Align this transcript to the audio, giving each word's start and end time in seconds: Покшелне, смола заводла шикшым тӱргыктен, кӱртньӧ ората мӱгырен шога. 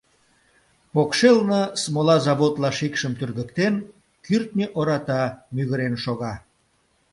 Покшелне, 0.93 1.61
смола 1.81 2.17
заводла 2.25 2.69
шикшым 2.77 3.13
тӱргыктен, 3.19 3.75
кӱртньӧ 4.25 4.65
ората 4.79 5.21
мӱгырен 5.55 5.95
шога. 6.03 6.33